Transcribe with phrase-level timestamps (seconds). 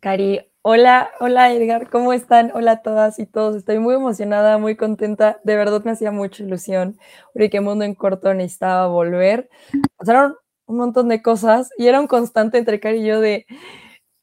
[0.00, 2.50] Cari, hola, hola Edgar, ¿cómo están?
[2.54, 3.56] Hola a todas y todos.
[3.56, 5.40] Estoy muy emocionada, muy contenta.
[5.42, 6.98] De verdad me hacía mucha ilusión
[7.32, 9.48] porque Mundo en Corto necesitaba volver.
[9.96, 10.36] Pasaron
[10.66, 13.46] un montón de cosas y era un constante entre Cari y yo de,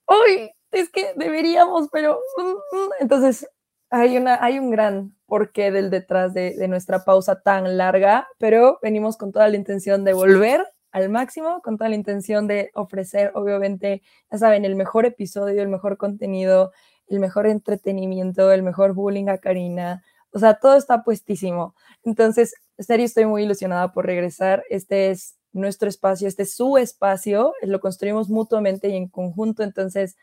[0.07, 2.19] uy, es que deberíamos, pero...
[2.37, 2.89] Mm, mm".
[3.01, 3.47] Entonces,
[3.89, 8.79] hay, una, hay un gran porqué del detrás de, de nuestra pausa tan larga, pero
[8.81, 13.31] venimos con toda la intención de volver al máximo con toda la intención de ofrecer,
[13.33, 16.71] obviamente, ya saben, el mejor episodio, el mejor contenido,
[17.07, 20.03] el mejor entretenimiento, el mejor bullying a Karina.
[20.31, 21.75] O sea, todo está puestísimo.
[22.03, 24.63] Entonces, en serio, estoy muy ilusionada por regresar.
[24.69, 29.63] Este es nuestro espacio, este es su espacio, lo construimos mutuamente y en conjunto.
[29.63, 30.15] Entonces,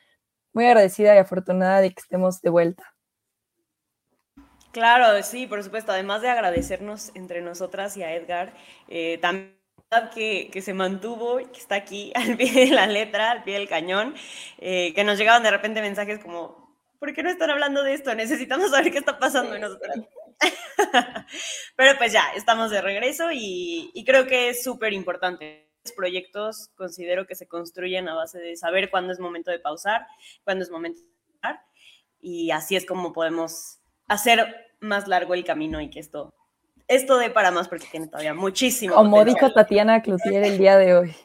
[0.52, 2.94] muy agradecida y afortunada de que estemos de vuelta.
[4.70, 5.90] Claro, sí, por supuesto.
[5.90, 8.54] Además de agradecernos entre nosotras y a Edgar,
[8.86, 9.59] eh, también
[10.14, 13.54] que, que, se mantuvo y que está aquí al pie de la letra, al pie
[13.54, 14.14] del cañón,
[14.58, 18.14] eh, que nos llegaban de repente mensajes como, ¿por qué no están hablando de esto?
[18.14, 19.96] Necesitamos saber qué está pasando en nosotros.
[21.76, 25.68] Pero pues ya, estamos de regreso y, y creo que es súper importante.
[25.96, 30.06] Proyectos considero que se construyen a base de saber cuándo es momento de pausar,
[30.44, 31.62] cuándo es momento de parar,
[32.20, 36.34] y así es como podemos hacer más largo el camino y que esto
[36.90, 38.96] esto de para más porque tiene todavía muchísimo.
[38.96, 41.16] Como dijo Tatiana Cloutier el día de hoy.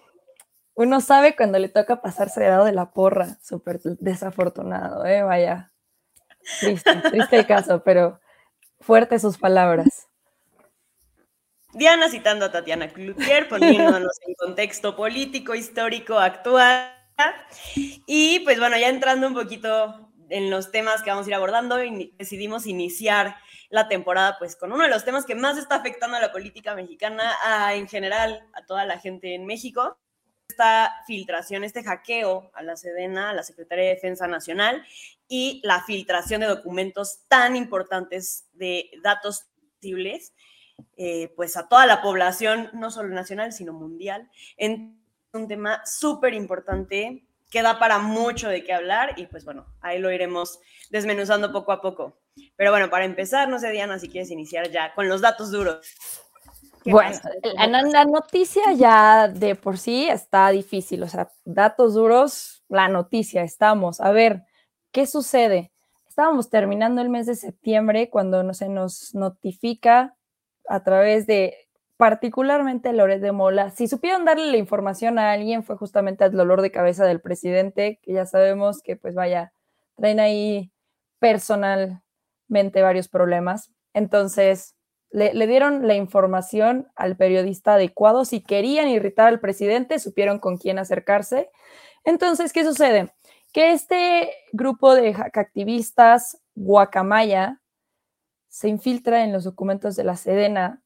[0.76, 5.24] Uno sabe cuando le toca pasarse de lado de la porra, súper desafortunado, ¿eh?
[5.24, 5.72] Vaya.
[6.60, 8.20] Triste, triste el caso, pero
[8.80, 10.08] fuerte sus palabras.
[11.74, 16.92] Diana citando a Tatiana Cloutier, poniéndonos en contexto político, histórico, actual.
[18.06, 21.78] Y pues bueno, ya entrando un poquito en los temas que vamos a ir abordando,
[22.20, 23.38] decidimos iniciar
[23.76, 26.76] la temporada, pues con uno de los temas que más está afectando a la política
[26.76, 27.30] mexicana,
[27.74, 29.98] en general, a toda la gente en México,
[30.48, 34.86] esta filtración, este hackeo a la Sedena, a la Secretaría de Defensa Nacional
[35.28, 39.48] y la filtración de documentos tan importantes de datos
[39.82, 40.34] sensibles,
[40.96, 44.32] eh, pues a toda la población, no solo nacional, sino mundial.
[44.56, 44.80] Es
[45.34, 50.12] un tema súper importante queda para mucho de qué hablar y pues bueno, ahí lo
[50.12, 50.60] iremos
[50.92, 52.25] desmenuzando poco a poco.
[52.56, 55.86] Pero bueno, para empezar, no sé Diana si quieres iniciar ya con los datos duros.
[56.86, 57.18] Bueno,
[57.56, 64.00] la, noticia ya de por sí está difícil, o sea, datos duros, la noticia, estamos.
[64.00, 64.44] A ver,
[64.92, 65.72] ¿qué sucede?
[66.08, 70.16] Estábamos terminando el mes de septiembre cuando no se nos notifica
[70.70, 71.66] a través de
[71.98, 76.62] particularmente Loret de Mola, si supieron darle la información a alguien fue justamente el dolor
[76.62, 79.54] de cabeza del presidente, que ya sabemos que pues vaya,
[79.96, 80.72] traen ahí
[82.48, 83.72] varios problemas.
[83.94, 84.76] Entonces,
[85.12, 88.26] le, dieron la información al periodista adecuado.
[88.26, 91.50] Si querían irritar al presidente, supieron con quién acercarse.
[92.04, 93.14] Entonces, ¿qué sucede?
[93.54, 97.62] Que este grupo de activistas guacamaya
[98.50, 100.82] se infiltra en los documentos de la Sedena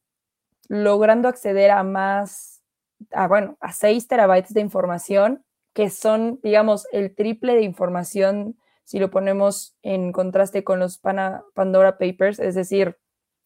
[0.68, 2.62] logrando acceder a más,
[3.10, 8.59] a, bueno, a 6 terabytes de información, que son, digamos, el triple de información
[8.90, 12.98] si lo ponemos en contraste con los Pandora Papers, es decir,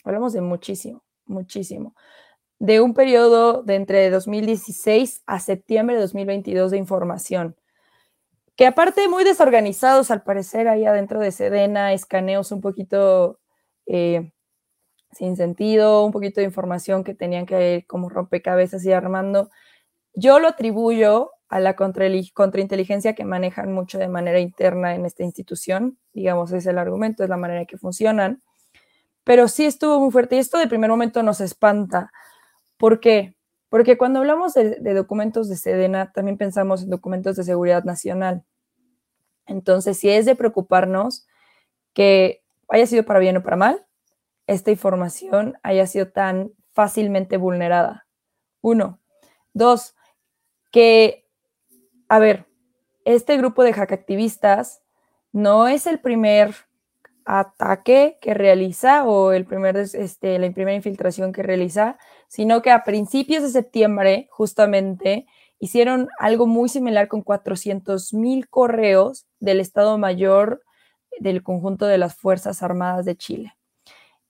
[0.02, 1.94] hablamos de muchísimo, muchísimo.
[2.58, 7.56] De un periodo de entre 2016 a septiembre de 2022 de información,
[8.56, 13.38] que aparte muy desorganizados al parecer ahí adentro de Sedena, escaneos un poquito
[13.84, 14.32] eh,
[15.12, 19.50] sin sentido, un poquito de información que tenían que ir como rompecabezas y armando.
[20.14, 25.96] Yo lo atribuyo a la contrainteligencia que manejan mucho de manera interna en esta institución,
[26.12, 28.42] digamos, es el argumento, es la manera que funcionan,
[29.22, 32.10] pero sí estuvo muy fuerte y esto de primer momento nos espanta.
[32.76, 33.36] ¿Por qué?
[33.68, 38.42] Porque cuando hablamos de, de documentos de Sedena, también pensamos en documentos de seguridad nacional.
[39.46, 41.24] Entonces, si es de preocuparnos
[41.92, 43.86] que haya sido para bien o para mal,
[44.48, 48.08] esta información haya sido tan fácilmente vulnerada.
[48.60, 48.98] Uno.
[49.52, 49.94] Dos,
[50.72, 51.23] que,
[52.08, 52.46] a ver,
[53.04, 54.82] este grupo de hackactivistas
[55.32, 56.54] no es el primer
[57.24, 61.98] ataque que realiza o el primer, este, la primera infiltración que realiza,
[62.28, 65.26] sino que a principios de septiembre, justamente,
[65.58, 70.62] hicieron algo muy similar con 400 mil correos del Estado Mayor
[71.20, 73.56] del conjunto de las Fuerzas Armadas de Chile.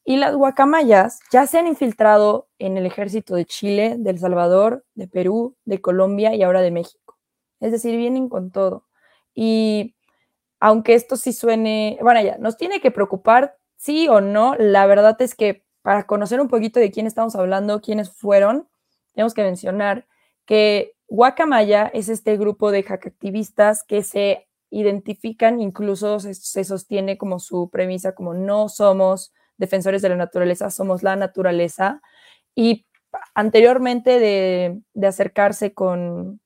[0.05, 4.85] Y las guacamayas ya se han infiltrado en el ejército de Chile, de El Salvador,
[4.95, 7.04] de Perú, de Colombia y ahora de México.
[7.65, 8.85] Es decir, vienen con todo.
[9.35, 9.95] Y
[10.61, 15.17] aunque esto sí suene, bueno, ya, nos tiene que preocupar, sí o no, la verdad
[15.23, 18.69] es que para conocer un poquito de quién estamos hablando, quiénes fueron,
[19.15, 20.07] tenemos que mencionar
[20.45, 27.71] que Guacamaya es este grupo de hackactivistas que se identifican, incluso se, sostiene como su
[27.71, 32.03] premisa, como no somos defensores de la naturaleza, somos la naturaleza.
[32.55, 32.85] Y
[33.35, 36.41] anteriormente de, de acercarse con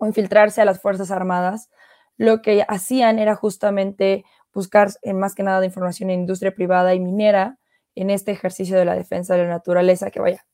[0.00, 1.70] o infiltrarse a las Fuerzas Armadas,
[2.16, 6.94] lo que hacían era justamente buscar en más que nada de información en industria privada
[6.94, 7.58] y minera
[7.94, 10.44] en este ejercicio de la defensa de la naturaleza, que vaya,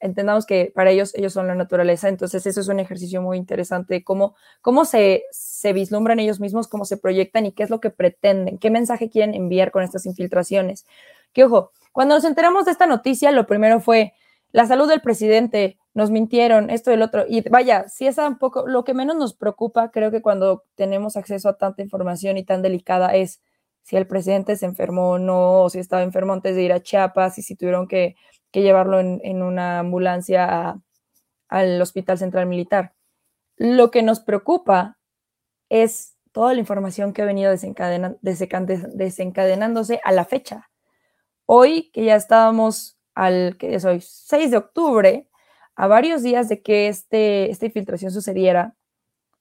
[0.00, 4.04] entendamos que para ellos ellos son la naturaleza, entonces eso es un ejercicio muy interesante,
[4.04, 7.90] cómo, cómo se, se vislumbran ellos mismos, cómo se proyectan y qué es lo que
[7.90, 10.84] pretenden, qué mensaje quieren enviar con estas infiltraciones.
[11.32, 14.12] Que ojo, cuando nos enteramos de esta noticia, lo primero fue
[14.52, 17.24] la salud del presidente, nos mintieron, esto y el otro.
[17.28, 21.16] Y vaya, si es un poco, lo que menos nos preocupa, creo que cuando tenemos
[21.16, 23.40] acceso a tanta información y tan delicada es
[23.82, 26.82] si el presidente se enfermó o no, o si estaba enfermo antes de ir a
[26.82, 28.16] Chiapas y si tuvieron que,
[28.52, 30.80] llevarlo en, una ambulancia
[31.48, 32.94] al Hospital Central Militar.
[33.56, 34.98] Lo que nos preocupa
[35.68, 37.52] es toda la información que ha venido
[38.22, 40.70] desencadenándose a la fecha.
[41.46, 45.28] Hoy, que ya estábamos al, que es hoy, 6 de octubre,
[45.76, 48.76] a varios días de que este, esta infiltración sucediera,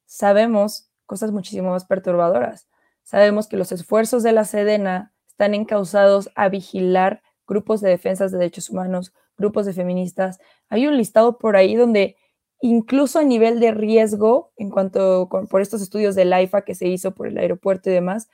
[0.06, 2.68] sabemos cosas muchísimo más perturbadoras.
[3.04, 8.38] Sabemos que los esfuerzos de la Sedena están encausados a vigilar grupos de defensas de
[8.38, 10.40] derechos humanos, grupos de feministas.
[10.70, 12.16] Hay un listado por ahí donde
[12.62, 17.14] incluso a nivel de riesgo, en cuanto por estos estudios del AIFA que se hizo
[17.14, 18.30] por el aeropuerto y demás,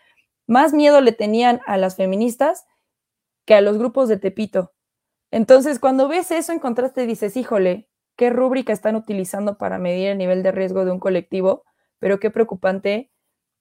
[0.46, 2.66] más miedo le tenían a las feministas
[3.46, 4.72] que a los grupos de Tepito.
[5.32, 7.89] Entonces, cuando ves eso en contraste, dices, híjole,
[8.20, 11.64] qué rúbrica están utilizando para medir el nivel de riesgo de un colectivo,
[12.00, 13.10] pero qué preocupante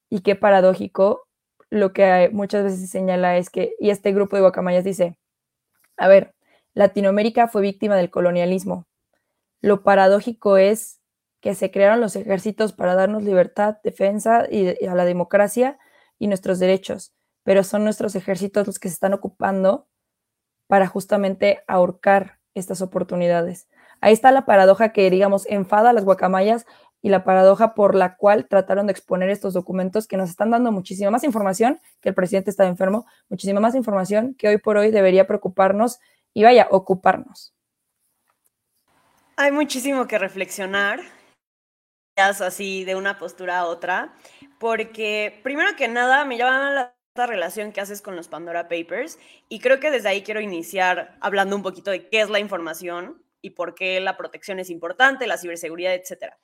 [0.09, 1.29] y qué paradójico
[1.69, 5.17] lo que muchas veces se señala es que, y este grupo de guacamayas dice,
[5.95, 6.35] a ver,
[6.73, 8.85] Latinoamérica fue víctima del colonialismo.
[9.61, 10.99] Lo paradójico es
[11.39, 15.79] que se crearon los ejércitos para darnos libertad, defensa y a la democracia
[16.17, 17.13] y nuestros derechos,
[17.43, 19.87] pero son nuestros ejércitos los que se están ocupando
[20.67, 23.69] para justamente ahorcar estas oportunidades.
[24.01, 26.65] Ahí está la paradoja que, digamos, enfada a las guacamayas
[27.01, 30.71] y la paradoja por la cual trataron de exponer estos documentos que nos están dando
[30.71, 34.91] muchísima más información, que el presidente está enfermo, muchísima más información que hoy por hoy
[34.91, 35.99] debería preocuparnos
[36.33, 37.53] y vaya, ocuparnos.
[39.37, 40.99] Hay muchísimo que reflexionar,
[42.17, 44.13] así de una postura a otra,
[44.59, 46.71] porque primero que nada me llama
[47.15, 49.17] la relación que haces con los Pandora Papers
[49.47, 53.23] y creo que desde ahí quiero iniciar hablando un poquito de qué es la información
[53.41, 56.37] y por qué la protección es importante, la ciberseguridad, etcétera.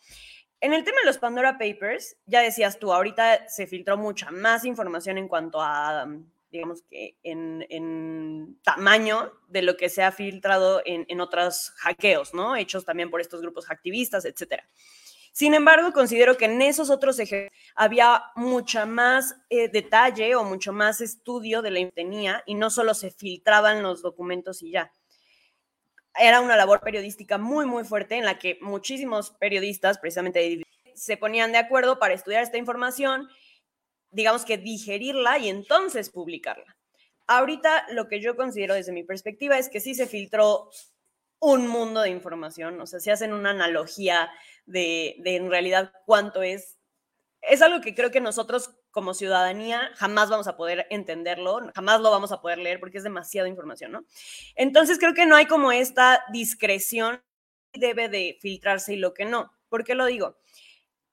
[0.61, 4.65] En el tema de los Pandora Papers, ya decías tú, ahorita se filtró mucha más
[4.65, 6.07] información en cuanto a,
[6.49, 12.55] digamos que en, tamaño de lo que se ha filtrado en, en otros hackeos, ¿no?
[12.55, 14.65] Hechos también por estos grupos activistas, etcétera.
[15.35, 20.71] Sin embargo, considero que en esos otros ejes había mucha más eh, detalle o mucho
[20.71, 24.93] más estudio de la tenía y no solo se filtraban los documentos y ya.
[26.19, 30.63] Era una labor periodística muy, muy fuerte en la que muchísimos periodistas, precisamente,
[30.93, 33.29] se ponían de acuerdo para estudiar esta información,
[34.11, 36.77] digamos que digerirla y entonces publicarla.
[37.27, 40.69] Ahorita lo que yo considero desde mi perspectiva es que sí se filtró
[41.39, 44.31] un mundo de información, o sea, si hacen una analogía
[44.65, 46.77] de, en realidad cuánto es.
[47.41, 52.11] Es algo que creo que nosotros como ciudadanía jamás vamos a poder entenderlo, jamás lo
[52.11, 54.05] vamos a poder leer porque es demasiada información, ¿no?
[54.55, 57.21] Entonces creo que no hay como esta discreción
[57.73, 59.51] debe de filtrarse y lo que no.
[59.67, 60.37] ¿Por qué lo digo?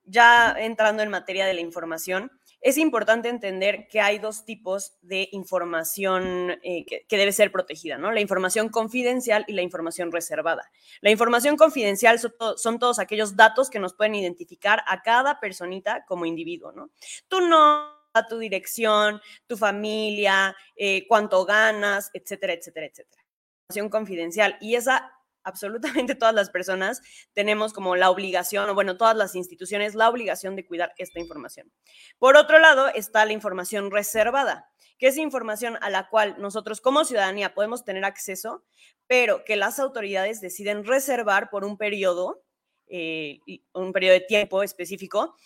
[0.05, 2.31] Ya entrando en materia de la información,
[2.62, 8.12] es importante entender que hay dos tipos de información eh, que, debe ser protegida, ¿no?
[8.12, 10.71] La información confidencial y la información reservada.
[11.00, 16.25] La información confidencial son, todos aquellos datos que nos pueden identificar a cada personita como
[16.25, 16.90] individuo, ¿no?
[17.26, 23.23] Tú no tu dirección, tu familia, eh, cuánto ganas, etcétera, etcétera, etcétera.
[23.71, 24.59] Información confidencial.
[24.61, 25.11] Y esa
[25.45, 27.01] absolutamente todas las personas
[27.33, 31.73] tenemos como la obligación, o bueno, todas las instituciones, la obligación de cuidar esta información.
[32.19, 37.05] Por otro lado, está la información reservada, que es información a la cual nosotros como
[37.05, 38.65] ciudadanía podemos tener acceso,
[39.07, 42.45] pero que las autoridades deciden reservar por un periodo,
[42.87, 43.41] eh,
[43.73, 45.37] un periodo de tiempo específico,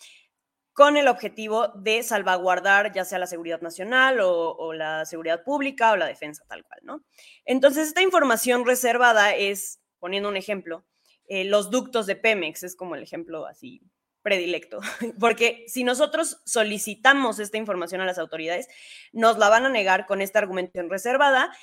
[0.76, 5.92] con el objetivo de salvaguardar ya sea la seguridad nacional o, o, la seguridad pública
[5.92, 7.02] o la defensa tal cual, ¿no?
[7.46, 10.84] Entonces, esta información reservada es poniendo un ejemplo,
[11.28, 13.82] eh, los ductos de Pemex es como el ejemplo así
[14.22, 14.80] predilecto,
[15.20, 18.68] porque si nosotros solicitamos esta información a las autoridades,
[19.12, 21.56] nos la van a negar con esta argumentación reservada,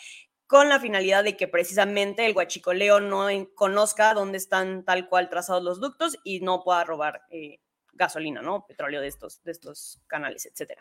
[0.47, 5.63] con la finalidad de que precisamente el guachicoleo no conozca dónde están tal cual trazados
[5.63, 7.59] los ductos y no pueda robar eh,
[7.93, 8.65] gasolina, ¿no?
[8.67, 10.79] Petróleo de estos, de estos canales, etc.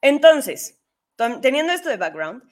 [0.00, 0.80] Entonces,
[1.40, 2.42] teniendo esto de background,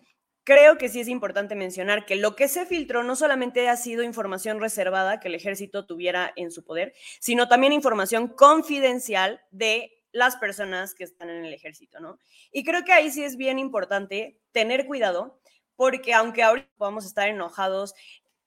[0.45, 4.03] creo que sí es importante mencionar que lo que se filtró no solamente ha sido
[4.03, 10.37] información reservada que el ejército tuviera en su poder, sino también información confidencial de las
[10.37, 12.19] personas que están en el ejército, ¿no?
[12.53, 15.41] Y creo que ahí sí es bien importante tener cuidado,
[15.77, 17.95] porque aunque ahorita podamos estar enojados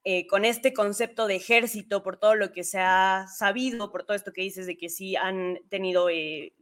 [0.03, 4.15] eh, con este concepto de ejército, por todo lo que se ha sabido, por todo
[4.15, 6.53] esto que dices de que sí han tenido, eh,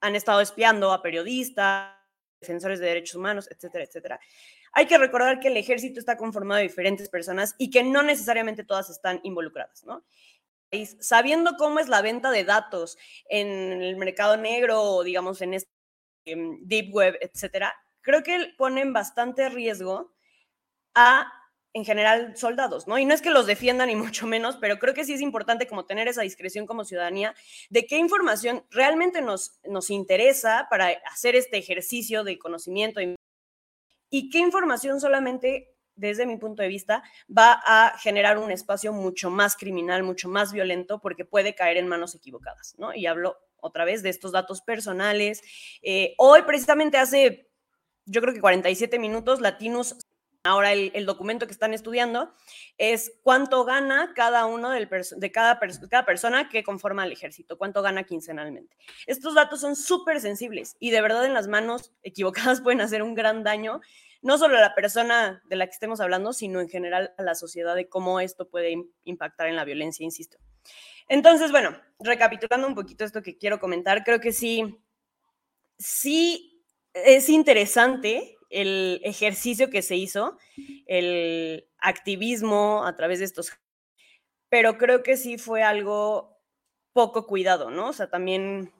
[0.00, 1.94] han estado espiando a periodistas,
[2.40, 4.20] defensores de derechos humanos, etcétera, etcétera.
[4.72, 8.64] Hay que recordar que el ejército está conformado de diferentes personas y que no necesariamente
[8.64, 10.04] todas están involucradas, ¿no?
[11.00, 12.96] Sabiendo cómo es la venta de datos
[13.28, 15.70] en el mercado negro o, digamos, en este
[16.24, 20.12] deep web, etcétera, creo que ponen bastante riesgo
[20.94, 21.32] a
[21.72, 22.98] en general soldados, ¿no?
[22.98, 25.66] Y no es que los defiendan ni mucho menos, pero creo que sí es importante
[25.66, 27.34] como tener esa discreción como ciudadanía
[27.70, 33.14] de qué información realmente nos, nos interesa para hacer este ejercicio de conocimiento y,
[34.10, 37.02] y qué información solamente, desde mi punto de vista,
[37.36, 41.88] va a generar un espacio mucho más criminal, mucho más violento, porque puede caer en
[41.88, 42.94] manos equivocadas, ¿no?
[42.94, 45.42] Y hablo otra vez de estos datos personales.
[45.82, 47.50] Eh, hoy, precisamente hace,
[48.06, 49.96] yo creo que 47 minutos, Latinos
[50.42, 52.34] Ahora el, documento que están estudiando
[52.78, 55.60] es cuánto gana cada uno de cada,
[56.06, 58.74] persona que conforma el ejército, cuánto gana quincenalmente.
[59.06, 63.14] Estos datos son súper sensibles y de verdad en las manos equivocadas pueden hacer un
[63.14, 63.82] gran daño,
[64.22, 67.34] no solo a la persona de la que estemos hablando, sino en general a la
[67.34, 70.38] sociedad de cómo esto puede impactar en la violencia, insisto.
[71.06, 74.80] Entonces, bueno, recapitulando un poquito esto que quiero comentar, creo que sí,
[75.76, 80.36] sí es interesante el ejercicio que se hizo,
[80.86, 83.52] el activismo a través de estos,
[84.48, 86.38] pero creo que sí fue algo
[86.92, 87.88] poco cuidado, ¿no?
[87.88, 88.72] O sea, también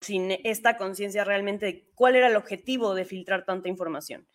[0.00, 4.26] sin esta conciencia realmente de cuál era el objetivo de filtrar tanta información.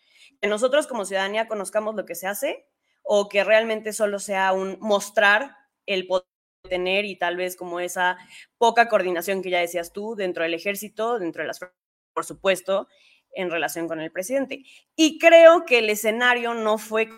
[0.41, 2.65] Que nosotros como ciudadanía conozcamos lo que se hace
[3.03, 5.55] o que realmente solo sea un mostrar
[5.86, 6.25] el poder
[6.69, 8.17] tener y tal vez como esa
[8.57, 11.59] poca coordinación que ya decías tú dentro del ejército, dentro de las
[12.13, 12.88] por supuesto,
[13.38, 14.65] en relación con el presidente.
[14.96, 17.10] Y creo que el escenario no fue,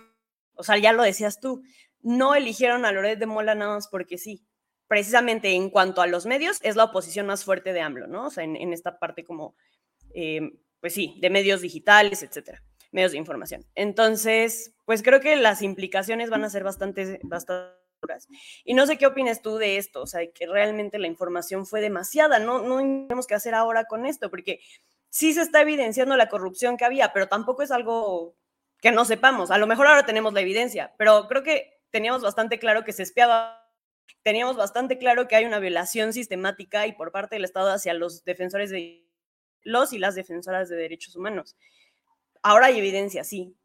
[0.54, 1.64] o sea, ya lo decías tú,
[2.02, 4.46] no eligieron a Loret de Mola nada más porque sí.
[4.88, 8.26] Precisamente en cuanto a los medios, es la oposición más fuerte de AMLO, ¿no?
[8.28, 9.56] O sea, en, esta parte como,
[10.14, 10.42] eh,
[10.80, 13.66] pues sí, de medios digitales, etcétera, medios de información.
[13.76, 18.28] Entonces, pues creo que las implicaciones van a ser bastante, bastante duras.
[18.66, 21.82] Y no sé qué opinas tú de esto, o sea, que realmente la información fue
[21.82, 24.60] demasiada, no, no tenemos que hacer ahora con esto, porque
[25.10, 28.36] sí se está evidenciando la corrupción que había, pero tampoco es algo
[28.82, 29.52] que no sepamos.
[29.52, 33.04] A lo mejor ahora tenemos la evidencia, pero creo que teníamos bastante claro que se
[33.04, 33.68] espiaba,
[34.24, 38.24] teníamos bastante claro que hay una violación sistemática y por parte del Estado hacia los
[38.24, 39.06] defensores de
[39.64, 41.58] los y las defensoras de derechos humanos.
[42.42, 43.56] Ahora hay evidencia, sí,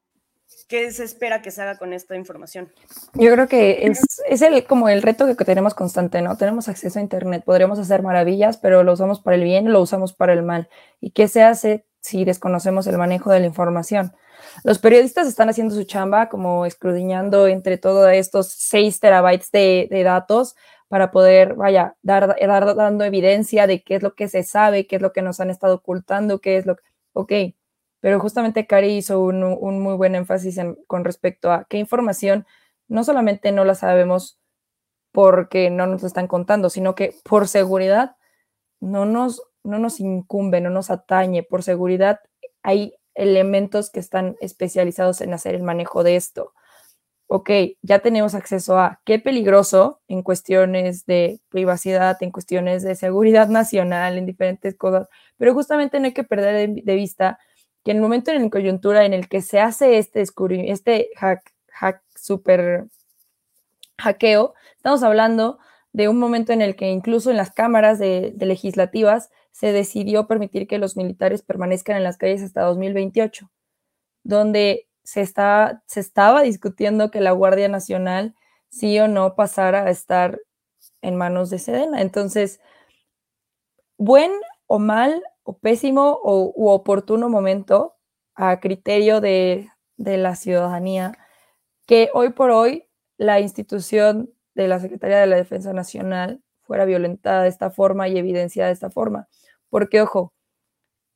[0.68, 2.72] ¿Qué se espera que se haga con esta información?
[3.14, 6.36] Yo creo que es, es el, como el reto que tenemos constante, ¿no?
[6.36, 10.12] Tenemos acceso a Internet, podremos hacer maravillas, pero lo usamos para el bien, lo usamos
[10.12, 10.68] para el mal.
[11.00, 14.12] ¿Y qué se hace si desconocemos el manejo de la información?
[14.62, 20.02] Los periodistas están haciendo su chamba, como escudriñando entre todos estos 6 terabytes de, de,
[20.02, 20.54] datos
[20.88, 24.96] para poder, vaya, dar, dar, dando evidencia de qué es lo que se sabe, qué
[24.96, 26.82] es lo que nos han estado ocultando, qué es lo que...
[27.12, 27.32] Ok,
[28.04, 32.46] pero justamente Cari hizo un, muy buen énfasis con respecto a qué información
[32.86, 34.38] no solamente no la sabemos
[35.10, 38.16] porque no nos están contando, sino que por seguridad
[38.78, 41.44] no nos, no nos incumbe, no nos atañe.
[41.44, 42.20] Por seguridad
[42.62, 46.52] hay elementos que están especializados en hacer el manejo de esto.
[47.26, 47.48] Ok,
[47.80, 54.18] ya tenemos acceso a qué peligroso en cuestiones de privacidad, en cuestiones de seguridad nacional,
[54.18, 55.08] en diferentes cosas,
[55.38, 57.38] pero justamente no hay que perder de vista
[57.84, 61.52] que en el momento en la coyuntura en el que se hace este este hack,
[61.72, 62.86] hack super
[63.98, 65.58] hackeo, estamos hablando
[65.92, 70.66] de un momento en el que incluso en las cámaras de, legislativas se decidió permitir
[70.66, 73.48] que los militares permanezcan en las calles hasta 2028,
[74.24, 78.34] donde se, está, se estaba discutiendo que la Guardia Nacional
[78.70, 80.40] sí o no pasara a estar
[81.00, 82.00] en manos de Sedena.
[82.00, 82.60] Entonces,
[83.96, 84.32] buen
[84.66, 87.94] o mal o pésimo o, u oportuno momento
[88.34, 91.16] a criterio de, la ciudadanía
[91.86, 97.42] que hoy por hoy la institución de la Secretaría de la Defensa Nacional fuera violentada
[97.42, 99.28] de esta forma y evidenciada de esta forma.
[99.68, 100.32] Porque, ojo,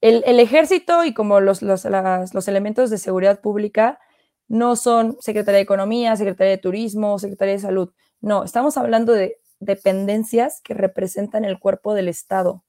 [0.01, 3.99] el, ejército y como los, los, los, elementos de seguridad pública
[4.47, 7.93] no son Secretaría de Economía, Secretaría de Turismo, Secretaría de Salud.
[8.21, 12.65] No, estamos hablando de dependencias que representan el cuerpo del Estado.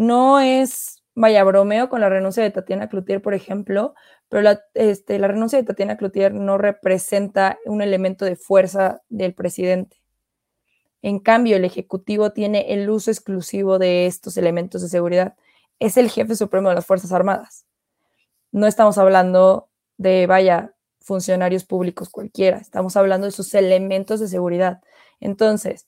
[0.00, 3.94] No es, vaya, bromeo con la renuncia de Tatiana Cloutier, por ejemplo,
[4.30, 9.34] pero la, este, la renuncia de Tatiana Cloutier no representa un elemento de fuerza del
[9.34, 10.00] presidente.
[11.02, 15.36] En cambio, el Ejecutivo tiene el uso exclusivo de estos elementos de seguridad.
[15.80, 17.66] Es el jefe supremo de las Fuerzas Armadas.
[18.52, 24.80] No estamos hablando de, vaya, funcionarios públicos cualquiera, estamos hablando de sus elementos de seguridad.
[25.20, 25.86] Entonces,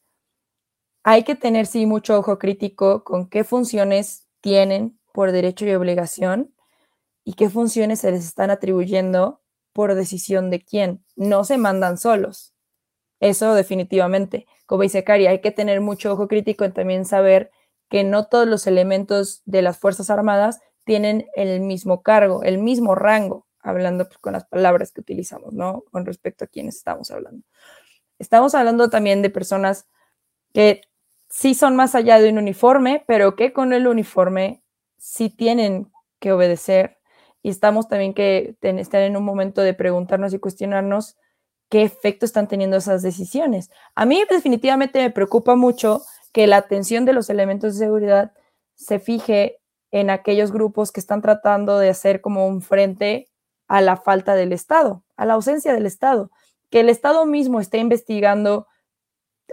[1.04, 6.54] hay que tener, sí, mucho ojo crítico con qué funciones tienen por derecho y obligación
[7.24, 9.40] y qué funciones se les están atribuyendo
[9.72, 11.04] por decisión de quién.
[11.16, 12.54] No se mandan solos.
[13.20, 14.46] Eso definitivamente.
[14.66, 17.50] Como dice Cari, hay que tener mucho ojo crítico en también saber
[17.88, 22.94] que no todos los elementos de las Fuerzas Armadas tienen el mismo cargo, el mismo
[22.94, 25.84] rango, hablando pues, con las palabras que utilizamos, ¿no?
[25.90, 27.44] Con respecto a quienes estamos hablando.
[28.18, 29.86] Estamos hablando también de personas
[30.52, 30.82] que
[31.32, 34.62] sí son más allá de un uniforme, pero que con el uniforme
[34.98, 36.98] sí tienen que obedecer.
[37.42, 41.16] Y estamos también que están en un momento de preguntarnos y cuestionarnos
[41.70, 43.70] qué efecto están teniendo esas decisiones.
[43.94, 48.32] A mí definitivamente me preocupa mucho que la atención de los elementos de seguridad
[48.74, 49.58] se fije
[49.90, 53.30] en aquellos grupos que están tratando de hacer como un frente
[53.68, 56.30] a la falta del Estado, a la ausencia del Estado,
[56.70, 58.66] que el Estado mismo esté investigando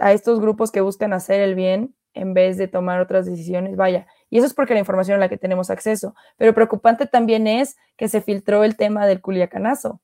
[0.00, 4.06] a estos grupos que buscan hacer el bien en vez de tomar otras decisiones, vaya,
[4.30, 7.76] y eso es porque la información a la que tenemos acceso, pero preocupante también es
[7.96, 10.00] que se filtró el tema del culiacanazo.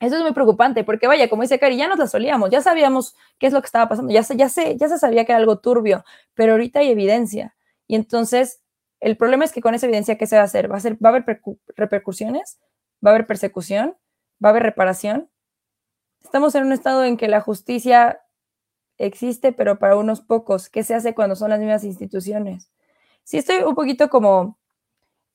[0.00, 3.14] Eso es muy preocupante, porque vaya, como dice Cari, ya nos la solíamos, ya sabíamos
[3.38, 5.38] qué es lo que estaba pasando, ya se, ya, sé, ya se sabía que era
[5.38, 7.54] algo turbio, pero ahorita hay evidencia.
[7.86, 8.62] Y entonces
[9.00, 10.70] el problema es que con esa evidencia, ¿qué se va a hacer?
[10.70, 11.42] ¿Va a, ser, va a haber
[11.76, 12.60] repercusiones?
[13.04, 13.96] ¿Va a haber persecución?
[14.42, 15.30] ¿Va a haber reparación?
[16.22, 18.20] Estamos en un estado en que la justicia
[19.00, 20.68] existe, pero para unos pocos.
[20.68, 22.70] ¿Qué se hace cuando son las mismas instituciones?
[23.24, 24.58] Sí, estoy un poquito como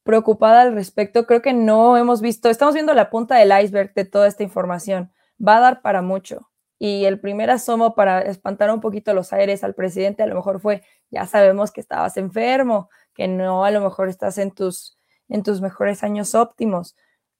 [0.04, 1.26] preocupada al respecto.
[1.26, 5.12] Creo que no hemos visto, estamos viendo la punta del iceberg de toda esta información.
[5.46, 6.50] Va a dar para mucho.
[6.78, 10.60] Y el primer asomo para espantar un poquito los aires al presidente a lo mejor
[10.60, 14.98] fue, ya sabemos que estabas enfermo, que no a lo mejor estás en tus,
[15.30, 16.96] en tus mejores años óptimos.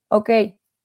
[0.08, 0.30] Ok,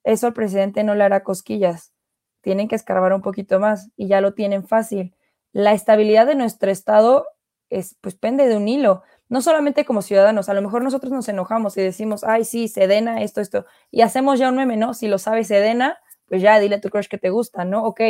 [0.03, 1.93] eso al presidente no le hará cosquillas.
[2.41, 5.15] Tienen que escarbar un poquito más y ya lo tienen fácil.
[5.53, 7.27] La estabilidad de nuestro estado
[7.69, 9.03] es, pues pende de un hilo.
[9.29, 13.21] No solamente como ciudadanos, a lo mejor nosotros nos enojamos y decimos, ay, sí, Sedena,
[13.21, 14.93] esto, esto, y hacemos ya un meme, ¿no?
[14.93, 17.83] Si lo sabe Sedena, pues ya dile a tu crush que te gusta, ¿no?
[17.85, 18.01] Ok,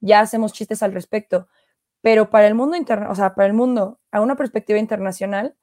[0.00, 1.48] ya hacemos chistes al respecto.
[2.02, 5.56] Pero para el mundo interno, o sea, para el mundo, a una perspectiva internacional,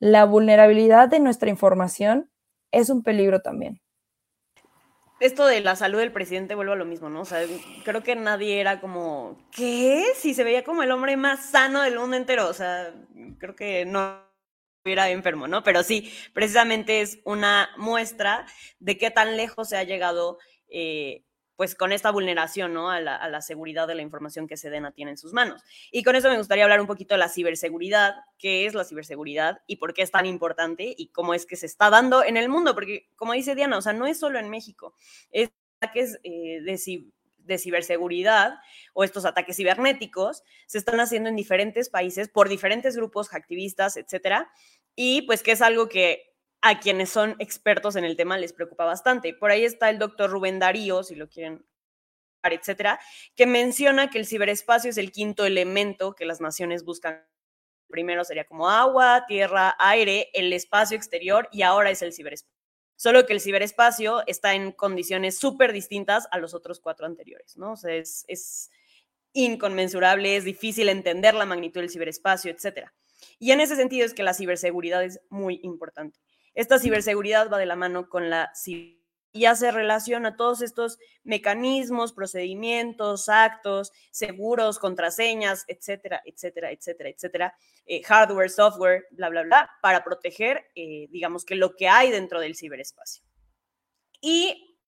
[0.00, 2.30] la vulnerabilidad de nuestra información
[2.72, 3.80] es un peligro también.
[5.20, 7.20] Esto de la salud del presidente vuelve a lo mismo, ¿no?
[7.20, 7.44] O sea,
[7.84, 10.06] creo que nadie era como, ¿qué?
[10.16, 12.94] Si se veía como el hombre más sano del mundo entero, o sea,
[13.38, 14.22] creo que no
[14.78, 15.62] estuviera enfermo, ¿no?
[15.62, 18.46] Pero sí, precisamente es una muestra
[18.78, 20.38] de qué tan lejos se ha llegado
[20.70, 21.26] eh,
[21.60, 22.90] pues con esta vulneración ¿no?
[22.90, 25.60] a, la, seguridad de la información que Sedena tiene en sus manos.
[25.92, 29.60] Y con eso me gustaría hablar un poquito de la ciberseguridad, qué es la ciberseguridad
[29.66, 32.48] y por qué es tan importante y cómo es que se está dando en el
[32.48, 34.94] mundo, porque como dice Diana, o sea, no es solo en México,
[35.32, 35.50] es
[35.82, 37.04] ataques eh, de,
[37.36, 38.54] de ciberseguridad
[38.94, 44.50] o estos ataques cibernéticos se están haciendo en diferentes países por diferentes grupos activistas, etcétera,
[44.96, 46.29] y pues que es algo que
[46.62, 49.32] a quienes son expertos en el tema les preocupa bastante.
[49.34, 51.64] Por ahí está el doctor Rubén Darío, si lo quieren,
[52.42, 53.00] etcétera,
[53.34, 57.26] que menciona que el ciberespacio es el quinto elemento que las naciones buscan.
[57.88, 62.56] Primero sería como agua, tierra, aire, el espacio exterior y ahora es el ciberespacio.
[62.96, 67.72] Solo que el ciberespacio está en condiciones súper distintas a los otros cuatro anteriores, ¿no?
[67.72, 68.70] O sea, es, es
[69.32, 72.92] inconmensurable, es difícil entender la magnitud del ciberespacio, etcétera.
[73.38, 76.20] Y en ese sentido es que la ciberseguridad es muy importante.
[76.60, 78.52] Esta ciberseguridad va de la mano con la
[79.32, 87.54] y hace relación a todos estos mecanismos, procedimientos, actos, seguros, contraseñas, etcétera, etcétera, etcétera, etcétera,
[87.86, 92.40] eh, hardware, software, bla, bla, bla, para proteger, eh, digamos que lo que hay dentro
[92.40, 93.24] del ciberespacio.
[94.20, 94.78] Y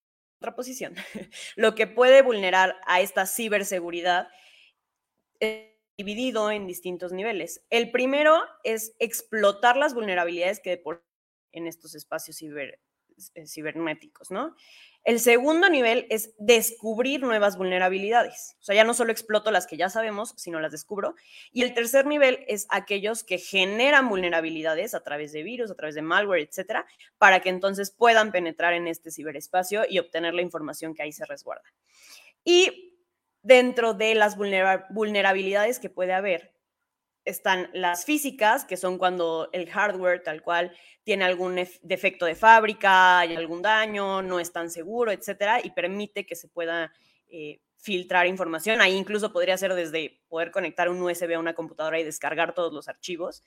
[0.41, 0.95] otra posición,
[1.57, 4.29] lo que puede vulnerar a esta ciberseguridad
[5.41, 7.65] es dividido en distintos niveles.
[7.71, 11.12] El primero es explotar las vulnerabilidades que de por
[11.53, 14.57] en estos espacios eh, cibernéticos, ¿no?
[15.05, 18.57] El segundo nivel es descubrir nuevas vulnerabilidades.
[18.61, 21.17] O sea, ya no solo exploto las que ya sabemos, sino las descubro.
[21.51, 25.97] Y el tercer nivel es aquellos que generan vulnerabilidades a través de virus, a través
[25.97, 26.87] de malware, etcétera,
[27.19, 31.27] para que entonces puedan penetrar en este ciberespacio y obtener la información que ahí se
[31.27, 31.65] resguarda.
[32.45, 32.97] Y
[33.43, 36.55] dentro de las vulnerabilidades que puede haber,
[37.25, 43.21] están las físicas, que son cuando el hardware tal cual tiene algún defecto de fábrica,
[43.21, 46.93] hay algún daño, no es tan seguro, etcétera, y permite que se pueda
[47.29, 48.81] eh, filtrar información.
[48.81, 52.73] Ahí incluso podría ser desde poder conectar un USB a una computadora y descargar todos
[52.73, 53.43] los archivos.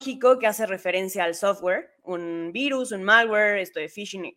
[0.00, 4.36] Que hace referencia al software, un virus, un malware, esto de phishing.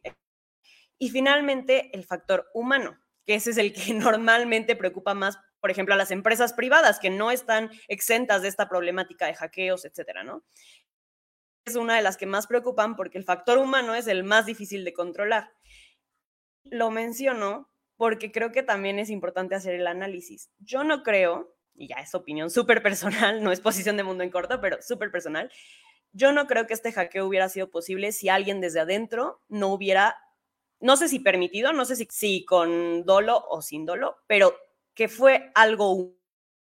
[0.98, 5.94] Y finalmente, el factor humano, que ese es el que normalmente preocupa más por ejemplo,
[5.94, 10.44] a las empresas privadas que no están exentas de esta problemática de hackeos, etcétera, ¿no?
[11.66, 14.84] Es una de las que más preocupan porque el factor humano es el más difícil
[14.84, 15.54] de controlar.
[16.64, 20.50] Lo menciono porque creo que también es importante hacer el análisis.
[20.58, 24.32] Yo no creo, y ya es opinión súper personal, no es posición de mundo en
[24.32, 25.52] corto, pero súper personal,
[26.12, 30.18] yo no creo que este hackeo hubiera sido posible si alguien desde adentro no hubiera,
[30.80, 34.56] no sé si permitido, no sé si, si con dolo o sin dolo, pero
[35.02, 36.14] que fue algo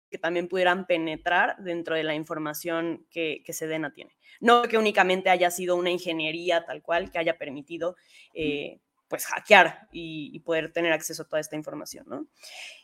[0.10, 4.17] que también pudieran penetrar dentro de la información que, Sedena tiene.
[4.39, 7.96] No que únicamente haya sido una ingeniería tal cual que haya permitido
[8.34, 12.26] eh, pues hackear y, poder tener acceso a toda esta información, ¿no?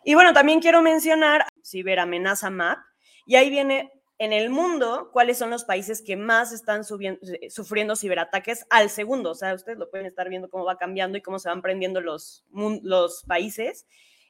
[0.04, 2.78] Y bueno, también quiero mencionar ciberamenaza MAP,
[3.26, 7.96] y ahí viene en el mundo cuáles son los países que más están eh, sufriendo
[7.96, 9.32] ciberataques al segundo.
[9.32, 12.02] O sea, ustedes lo pueden estar viendo cómo va cambiando y cómo se van prendiendo
[12.02, 12.46] los,
[12.84, 13.88] los países.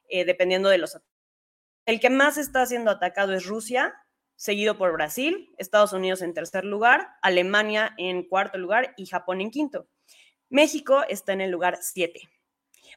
[0.09, 0.97] Eh, dependiendo de los...
[1.85, 3.95] El que más está siendo atacado es Rusia,
[4.35, 9.51] seguido por Brasil, Estados Unidos en tercer lugar, Alemania en cuarto lugar y Japón en
[9.51, 9.87] quinto.
[10.49, 12.21] México está en el lugar siete.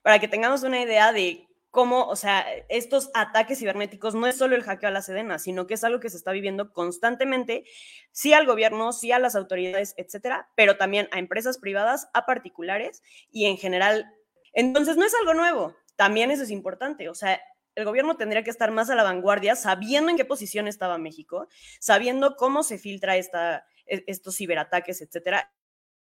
[0.02, 4.54] Para que tengamos una idea de cómo, o sea, estos ataques cibernéticos no es solo
[4.54, 7.64] el hackeo a la Sedena, sino que es algo que se está viviendo constantemente,
[8.12, 13.02] sí al gobierno, sí a las autoridades, etcétera, pero también a empresas privadas, a particulares
[13.30, 14.12] y en general.
[14.52, 15.74] Entonces, no es algo nuevo.
[15.96, 17.40] También eso es importante, o sea,
[17.74, 21.48] el gobierno tendría que estar más a la vanguardia, sabiendo en qué posición estaba México,
[21.80, 25.52] sabiendo cómo se filtra esta, e, estos ciberataques, etcétera.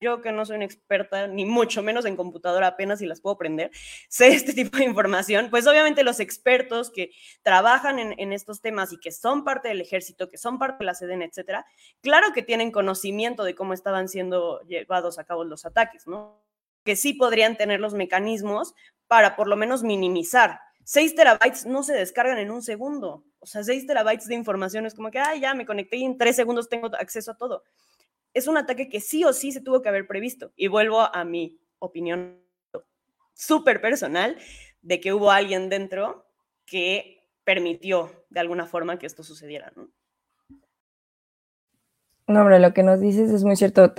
[0.02, 3.36] Yo que no soy una experta, ni mucho menos en computadora, apenas si las puedo
[3.36, 3.72] aprender,
[4.10, 7.12] sé este tipo de información, pues obviamente los expertos que
[7.44, 10.96] trabajan en, estos temas y que son parte del ejército, que son parte de la
[10.96, 11.66] SEDEN, etcétera,
[12.02, 16.44] claro que tienen conocimiento de cómo estaban siendo llevados a cabo los ataques, ¿no?
[16.84, 18.74] Que sí podrían tener los mecanismos
[19.08, 20.60] para por lo menos minimizar.
[20.86, 23.26] 6 terabytes no se descargan en un segundo.
[23.40, 26.18] O sea, 6 terabytes de información es como que, ah, ya me conecté y en
[26.18, 27.64] 3 segundos tengo acceso a todo.
[28.34, 30.54] Es un ataque que sí o sí se tuvo que haber previsto.
[30.56, 32.40] Y vuelvo a mi opinión
[33.34, 34.38] súper personal
[34.84, 36.28] de que hubo alguien dentro
[36.66, 39.90] que permitió de alguna forma que esto sucediera, ¿no?
[42.28, 43.92] No, hombre, lo que nos dices es muy cierto.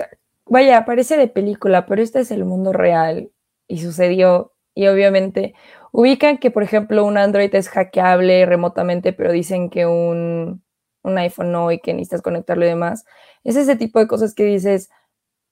[0.45, 3.31] Vaya, parece de película, pero este es el mundo real
[3.67, 5.55] y sucedió y obviamente
[5.91, 10.63] ubican que, por ejemplo, un Android es hackeable remotamente, pero dicen que un,
[11.03, 13.05] iPhone no y que necesitas conectarlo y demás.
[13.43, 14.89] Es ese tipo de cosas que dices,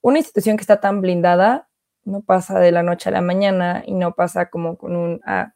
[0.02, 1.70] una institución que está tan blindada
[2.04, 5.54] no pasa de la noche a la mañana y no pasa como con un, ah,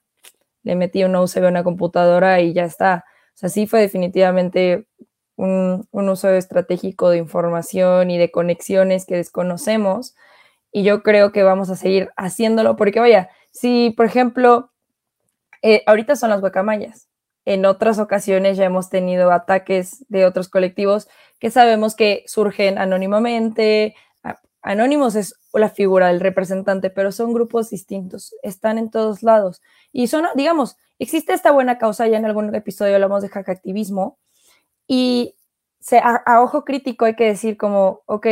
[0.63, 3.05] le metí un USB a una computadora y ya está.
[3.35, 4.87] O sea, sí fue definitivamente
[5.35, 10.15] un, un uso estratégico de información y de conexiones que desconocemos.
[10.71, 14.71] Y yo creo que vamos a seguir haciéndolo porque, vaya, si, por ejemplo,
[15.61, 17.07] eh, ahorita son las guacamayas.
[17.45, 21.07] En otras ocasiones ya hemos tenido ataques de otros colectivos
[21.39, 23.95] que sabemos que surgen anónimamente.
[24.61, 29.61] Anónimos es la figura del representante, pero son grupos distintos, están en todos lados.
[29.91, 34.19] Y son, digamos, existe esta buena causa, ya en algún episodio hablamos de hackactivismo,
[34.87, 35.35] y
[36.03, 38.27] a ojo crítico hay que decir como, ok,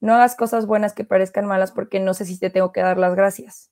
[0.00, 2.98] no hagas cosas buenas que parezcan malas porque no sé si te tengo que dar
[2.98, 3.70] las gracias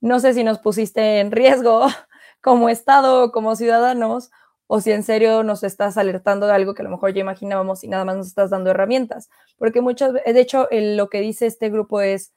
[0.00, 1.86] no sé si nos pusiste en riesgo
[2.40, 4.30] como Estado como ciudadanos,
[4.68, 7.84] o si en serio nos estás alertando de algo que a lo mejor ya imaginábamos
[7.84, 9.28] y nada más nos estás dando herramientas.
[9.58, 12.32] Porque muchas de hecho, lo que dice este grupo es,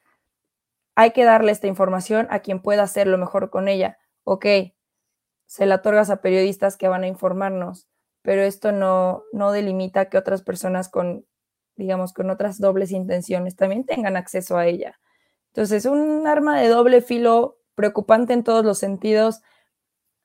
[0.96, 3.98] hay que darle esta información a quien pueda hacerlo mejor con ella.
[4.26, 4.46] Ok,
[5.48, 7.88] se la otorgas a periodistas que van a informarnos,
[8.22, 11.26] pero esto no, no delimita que otras personas con,
[11.76, 15.00] digamos, con otras dobles intenciones también tengan acceso a ella.
[15.54, 19.42] Entonces, un arma de doble filo preocupante en todos los sentidos.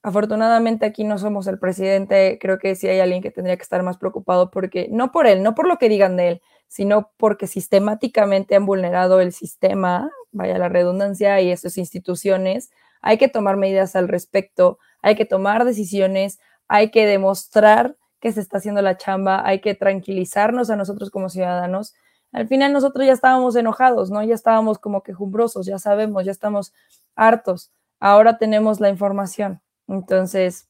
[0.02, 3.82] Afortunadamente aquí no somos el presidente, creo que sí hay alguien que tendría que estar
[3.82, 7.46] más preocupado porque, no por él, no por lo que digan de él, sino porque
[7.46, 12.70] sistemáticamente han vulnerado el sistema, vaya la redundancia, y esas instituciones.
[13.00, 18.40] Hay que tomar medidas al respecto, hay que tomar decisiones, hay que demostrar que se
[18.40, 21.94] está haciendo la chamba, hay que tranquilizarnos a nosotros como ciudadanos
[22.34, 24.22] al final nosotros ya estábamos enojados, ¿no?
[24.24, 26.74] Ya estábamos como quejumbrosos, ya sabemos, ya estamos
[27.14, 27.70] hartos.
[28.00, 29.62] Ahora tenemos la información.
[29.86, 30.68] Entonces,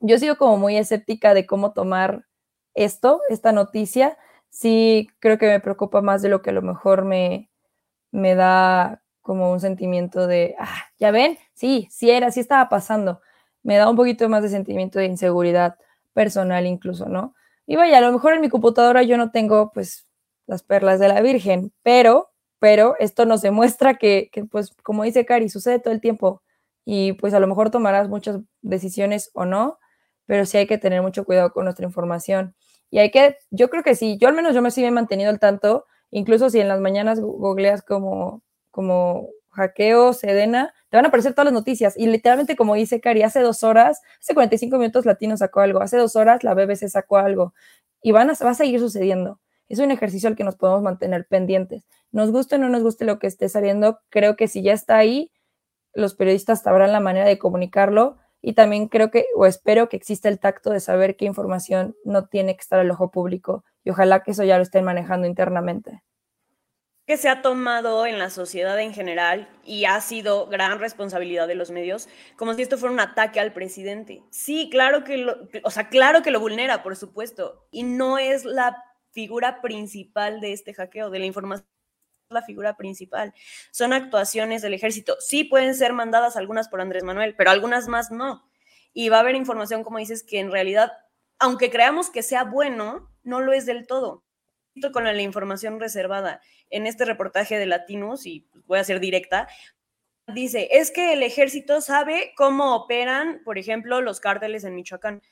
[0.00, 2.24] yo sigo como muy escéptica de cómo tomar
[2.74, 4.16] esto, esta noticia,
[4.48, 7.50] sí creo que me preocupa más de lo que a lo mejor me,
[8.10, 13.20] me da como un sentimiento de, ah, ya ven, sí, sí era, sí estaba pasando.
[13.62, 15.76] Me da un poquito más de sentimiento de inseguridad
[16.14, 17.34] personal incluso, ¿no?
[17.66, 20.07] Y vaya, a lo mejor en mi computadora yo no tengo pues
[20.48, 25.24] las perlas de la Virgen, pero, pero esto nos demuestra que, que pues como dice
[25.24, 26.42] Cari, sucede todo el tiempo
[26.84, 29.78] y pues a lo mejor tomarás muchas decisiones o no,
[30.26, 32.54] pero sí hay que tener mucho cuidado con nuestra información.
[32.90, 34.90] Y hay que, yo creo que sí, yo al menos yo me sí me he
[34.90, 41.04] mantenido al tanto, incluso si en las mañanas googleas como, como hackeo, Sedena, te van
[41.04, 41.94] a aparecer todas las noticias.
[41.96, 45.98] Y literalmente, como dice Cari, hace dos horas, hace 45 minutos Latino sacó algo, hace
[45.98, 47.54] dos horas la BBC sacó algo.
[48.02, 49.40] Y van a, va a seguir sucediendo.
[49.68, 51.84] Es un ejercicio al que nos podemos mantener pendientes.
[52.10, 54.96] Nos guste o no nos guste lo que esté saliendo, creo que si ya está
[54.96, 55.30] ahí,
[55.94, 60.28] los periodistas sabrán la manera de comunicarlo y también creo que o espero que exista
[60.28, 64.22] el tacto de saber qué información no tiene que estar al ojo público y ojalá
[64.22, 66.02] que eso ya lo estén manejando internamente.
[67.06, 71.54] Que se ha tomado en la sociedad en general y ha sido gran responsabilidad de
[71.54, 74.22] los medios, como si esto fuera un ataque al presidente.
[74.30, 78.44] Sí, claro que lo, o sea, claro que lo vulnera, por supuesto, y no es
[78.44, 81.66] la figura principal de este hackeo, de la información
[82.30, 83.32] la figura principal.
[83.70, 85.16] Son actuaciones del ejército.
[85.20, 88.46] Sí pueden ser mandadas algunas por Andrés Manuel, pero algunas más no.
[88.92, 90.92] Y va a haber información, como dices, que en realidad,
[91.38, 94.24] aunque creamos que sea bueno, no lo es del todo.
[94.92, 96.40] Con la información reservada
[96.70, 99.48] en este reportaje de Latinos, y voy a ser directa,
[100.26, 105.22] dice, es que el ejército sabe cómo operan, por ejemplo, los cárteles en Michoacán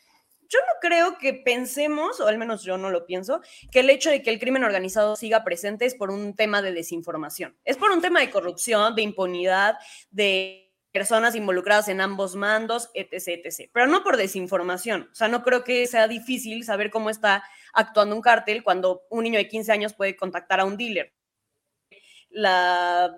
[0.48, 4.11] yo no creo que pensemos, o al menos yo no lo pienso, que el hecho
[4.11, 7.56] de que el crimen organizado siga presente es por un tema de desinformación.
[7.64, 9.76] Es por un tema de corrupción, de impunidad,
[10.11, 13.70] de personas involucradas en ambos mandos, etc., etc.
[13.72, 15.11] Pero no por desinformación.
[15.12, 19.24] O sea, no creo que sea difícil saber cómo está actuando un cártel cuando un
[19.24, 21.12] niño de 15 años puede contactar a un dealer.
[22.30, 23.14] La,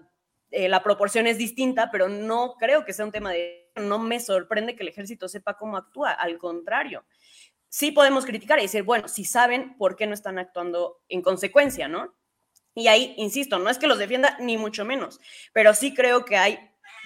[0.50, 4.20] eh, la proporción es distinta, pero no creo que sea un tema de no me
[4.20, 7.04] sorprende que el ejército sepa cómo actúa, al contrario.
[7.68, 11.88] Sí podemos criticar y decir, bueno, si saben por qué no están actuando en consecuencia,
[11.88, 12.14] ¿no?
[12.74, 15.20] Y ahí, insisto, no es que los defienda ni mucho menos,
[15.52, 16.58] pero sí creo que hay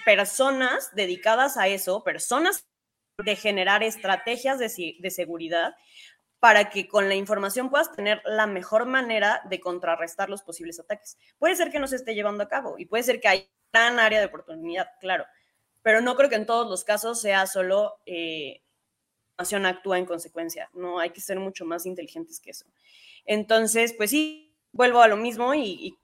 [0.05, 2.67] personas dedicadas a eso, personas
[3.17, 5.75] de generar estrategias de, de seguridad
[6.39, 11.17] para que con la información puedas tener la mejor manera de contrarrestar los posibles ataques.
[11.37, 13.97] Puede ser que no se esté llevando a cabo y puede ser que hay gran
[13.97, 15.25] área de oportunidad, claro,
[15.83, 18.61] pero no creo que en todos los casos sea solo eh,
[19.37, 22.65] nación actúa en consecuencia, no hay que ser mucho más inteligentes que eso.
[23.25, 25.97] Entonces, pues sí, vuelvo a lo mismo y,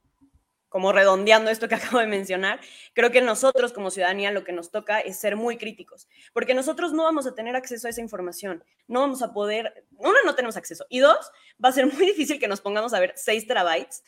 [0.68, 2.60] como redondeando esto que acabo de mencionar,
[2.94, 6.92] creo que nosotros como ciudadanía lo que nos toca es ser muy críticos, porque nosotros
[6.92, 10.58] no vamos a tener acceso a esa información, no vamos a poder, uno, no tenemos
[10.58, 11.32] acceso, y dos,
[11.64, 14.04] va a ser muy difícil que nos pongamos a ver 6 terabytes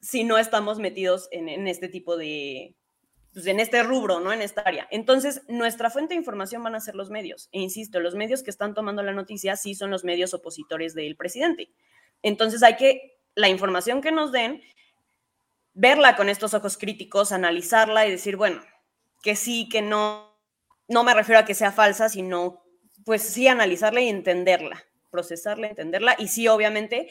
[0.00, 2.74] si no estamos metidos en este tipo de,
[3.34, 4.32] pues, en este rubro, ¿no?
[4.32, 4.86] En esta área.
[4.92, 7.48] Entonces, nuestra fuente de información van a ser los medios.
[7.50, 11.16] E insisto, los medios que están tomando la noticia sí son los medios opositores del
[11.16, 11.72] presidente.
[12.22, 14.62] Entonces, hay que, la información que nos den,
[15.72, 18.62] verla con estos ojos críticos, analizarla y decir, bueno,
[19.22, 20.32] que sí, que no.
[20.86, 22.62] No me refiero a que sea falsa, sino,
[23.04, 26.14] pues sí, analizarla y entenderla, procesarla, entenderla.
[26.18, 27.10] Y sí, obviamente,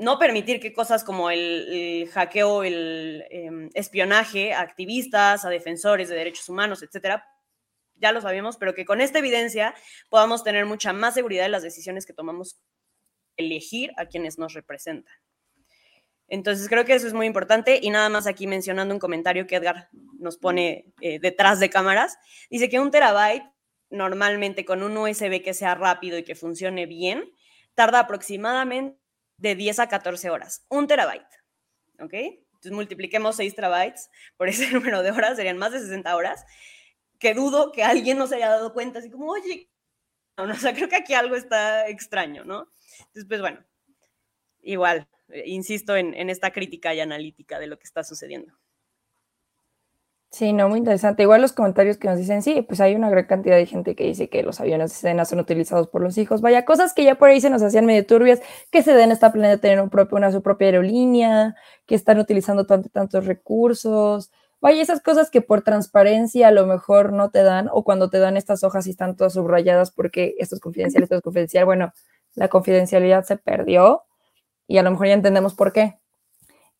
[0.00, 6.14] no permitir que cosas como el, hackeo, el em, espionaje a activistas, a defensores de
[6.14, 7.28] derechos humanos, etcétera,
[7.96, 9.74] ya lo sabemos, pero que con esta evidencia
[10.08, 12.58] podamos tener mucha más seguridad en las decisiones que tomamos,
[13.36, 15.14] elegir a quienes nos representan.
[16.28, 19.56] Entonces creo que eso es muy importante y nada más aquí mencionando un comentario que
[19.56, 22.16] Edgar nos pone eh, detrás de cámaras,
[22.48, 23.44] dice que un terabyte
[23.90, 27.30] normalmente con un USB que sea rápido y que funcione bien,
[27.74, 28.99] tarda aproximadamente
[29.40, 31.42] de 10 a 14 horas, un terabyte,
[31.98, 32.12] ¿ok?
[32.12, 36.44] Entonces multipliquemos 6 terabytes por ese número de horas, serían más de 60 horas,
[37.18, 39.70] que dudo que alguien no se haya dado cuenta, así como, oye,
[40.36, 42.68] no, o sea, creo que aquí algo está extraño, ¿no?
[42.98, 43.64] Entonces, pues bueno,
[44.62, 48.59] igual, eh, insisto en, en esta crítica y analítica de lo que está sucediendo.
[50.32, 51.24] Sí, no, muy interesante.
[51.24, 54.04] Igual los comentarios que nos dicen, sí, pues hay una gran cantidad de gente que
[54.04, 56.40] dice que los aviones de Sedena son utilizados por los hijos.
[56.40, 58.40] Vaya, cosas que ya por ahí se nos hacían medio turbias,
[58.70, 62.88] que Sedena está planeando tener un propio, una su propia aerolínea, que están utilizando tanto,
[62.90, 64.30] tantos recursos.
[64.60, 68.18] Vaya, esas cosas que por transparencia a lo mejor no te dan, o cuando te
[68.20, 71.64] dan estas hojas y están todas subrayadas porque esto es confidencial, esto es confidencial.
[71.64, 71.92] Bueno,
[72.36, 74.04] la confidencialidad se perdió
[74.68, 75.98] y a lo mejor ya entendemos por qué.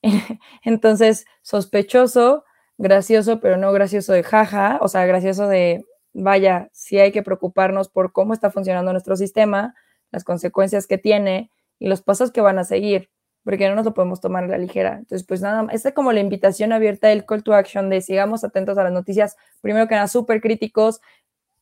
[0.64, 2.44] Entonces, sospechoso
[2.80, 7.90] gracioso, pero no gracioso de jaja, o sea, gracioso de, vaya, sí hay que preocuparnos
[7.90, 9.74] por cómo está funcionando nuestro sistema,
[10.10, 13.10] las consecuencias que tiene y los pasos que van a seguir,
[13.44, 14.96] porque no nos lo podemos tomar a la ligera.
[14.98, 18.44] Entonces, pues nada, esta es como la invitación abierta, el call to action de sigamos
[18.44, 21.02] atentos a las noticias, primero que nada, súper críticos,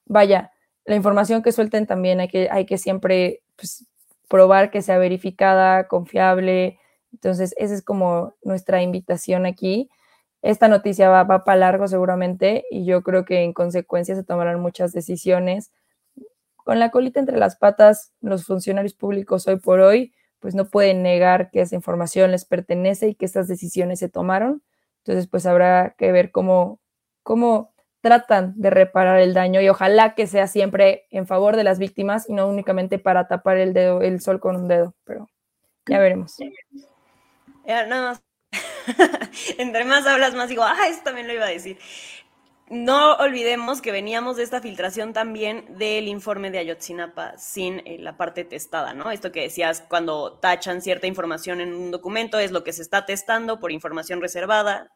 [0.06, 0.52] vaya,
[0.84, 3.86] la información que suelten también hay que, hay que siempre pues,
[4.28, 6.78] probar que sea verificada, confiable.
[7.12, 9.90] Entonces, esa es como nuestra invitación aquí.
[10.42, 14.60] Esta noticia va, va para largo seguramente y yo creo que en consecuencia se tomarán
[14.60, 15.72] muchas decisiones.
[16.56, 21.02] Con la colita entre las patas, los funcionarios públicos hoy por hoy, pues no pueden
[21.02, 24.62] negar que esa información les pertenece y que estas decisiones se tomaron.
[24.98, 26.80] Entonces, pues habrá que ver cómo,
[27.22, 31.78] cómo tratan de reparar el daño y ojalá que sea siempre en favor de las
[31.78, 35.28] víctimas y no únicamente para tapar el dedo, el sol con un dedo, pero
[35.86, 36.36] ya veremos.
[37.66, 38.20] nada.
[39.58, 41.78] Entre más hablas, más digo, ah, eso también lo iba a decir.
[42.70, 48.18] No olvidemos que veníamos de esta filtración también del informe de Ayotzinapa sin eh, la
[48.18, 49.10] parte testada, ¿no?
[49.10, 53.06] Esto que decías, cuando tachan cierta información en un documento es lo que se está
[53.06, 54.92] testando por información reservada,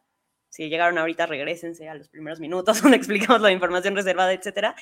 [0.51, 4.75] si llegaron ahorita, regresense a los primeros minutos donde explicamos la información reservada, etcétera.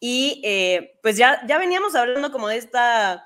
[0.00, 3.24] Y eh, pues ya, ya veníamos hablando como de esta,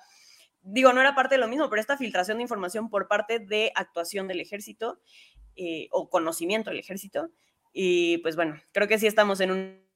[0.66, 3.72] digo, no era parte de lo mismo, pero esta filtración de información por parte de
[3.74, 5.00] actuación del ejército
[5.54, 7.30] eh, o conocimiento del ejército.
[7.72, 9.86] Y pues bueno, creo que sí estamos en un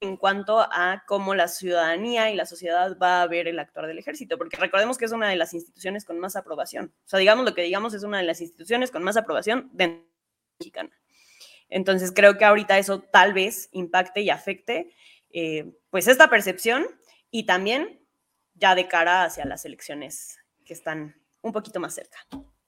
[0.00, 3.98] en cuanto a cómo la ciudadanía y la sociedad va a ver el actuar del
[3.98, 6.94] ejército, porque recordemos que es una de las instituciones con más aprobación.
[7.04, 10.04] O sea, digamos lo que digamos, es una de las instituciones con más aprobación de
[10.60, 10.90] mexicana.
[11.68, 14.94] Entonces creo que ahorita eso tal vez impacte y afecte
[15.30, 16.86] eh, pues esta percepción
[17.30, 17.97] y también
[18.58, 22.18] ya de cara hacia las elecciones que están un poquito más cerca.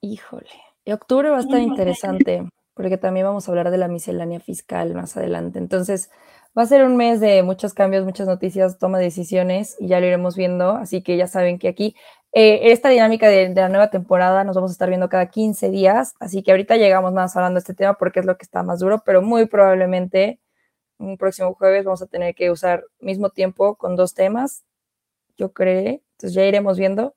[0.01, 0.51] Híjole,
[0.93, 5.17] octubre va a estar interesante porque también vamos a hablar de la miscelánea fiscal más
[5.17, 5.59] adelante.
[5.59, 6.11] Entonces
[6.57, 10.01] va a ser un mes de muchos cambios, muchas noticias, toma de decisiones y ya
[10.01, 10.73] lo iremos viendo.
[10.73, 11.95] Así que ya saben que aquí
[12.33, 16.15] eh, esta dinámica de, la nueva temporada nos vamos a estar viendo cada 15 días,
[16.21, 18.79] así que ahorita llegamos más hablando de este tema porque es lo que está más
[18.79, 20.41] duro, pero muy probablemente
[20.99, 24.65] un próximo jueves vamos a tener que usar mismo tiempo con dos temas,
[25.41, 27.17] yo creo, entonces ya iremos viendo.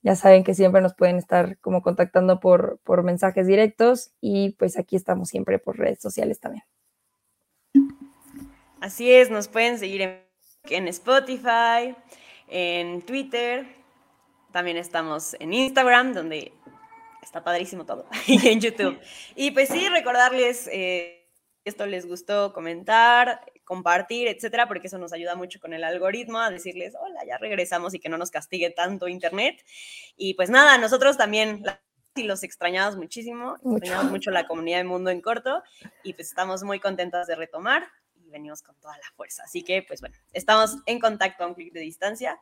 [0.00, 4.78] Ya saben que siempre nos pueden estar como contactando por, por mensajes directos y pues
[4.78, 6.64] aquí estamos siempre por redes sociales también.
[8.80, 10.22] Así es, nos pueden seguir en,
[10.70, 11.96] en Spotify,
[12.46, 13.66] en Twitter,
[14.52, 16.52] también estamos en Instagram, donde
[17.22, 18.98] está padrísimo todo, y en YouTube.
[19.34, 21.28] Y pues sí, recordarles, eh,
[21.64, 26.48] esto les gustó, comentar, compartir, etcétera, porque eso nos ayuda mucho con el algoritmo a
[26.50, 29.62] decirles, hola, ya regresamos y que no nos castigue tanto Internet.
[30.16, 31.62] Y pues nada, nosotros también
[32.16, 35.62] y los extrañamos muchísimo, extrañamos mucho la comunidad de Mundo en Corto
[36.02, 39.44] y pues estamos muy contentas de retomar y venimos con toda la fuerza.
[39.44, 42.40] Así que pues bueno, estamos en contacto a un clic de distancia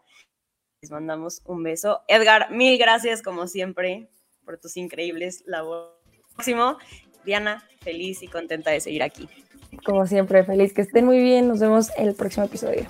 [0.83, 2.03] les mandamos un beso.
[2.07, 4.09] Edgar, mil gracias como siempre
[4.45, 5.97] por tus increíbles labores.
[6.35, 6.79] Próximo,
[7.27, 9.29] Diana, feliz y contenta de seguir aquí.
[9.85, 11.49] Como siempre, feliz que estén muy bien.
[11.49, 12.87] Nos vemos el próximo episodio.